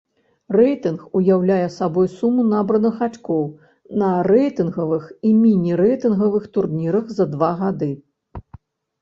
Рэйтынг 0.57 1.01
уяўляе 1.17 1.67
сабой 1.73 2.07
суму 2.13 2.45
набраных 2.53 2.95
ачкоў 3.09 3.43
на 4.05 4.09
рэйтынгавых 4.31 5.05
і 5.29 5.35
міні-рэйтынгавых 5.43 6.51
турнірах 6.59 7.05
за 7.21 7.25
два 7.37 7.53
гады. 7.63 7.93